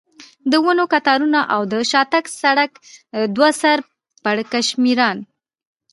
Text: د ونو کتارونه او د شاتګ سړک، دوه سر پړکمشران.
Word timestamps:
د 0.51 0.53
ونو 0.63 0.83
کتارونه 0.93 1.39
او 1.53 1.61
د 1.71 1.73
شاتګ 1.91 2.23
سړک، 2.41 2.71
دوه 3.35 3.49
سر 3.61 3.77
پړکمشران. 4.23 5.17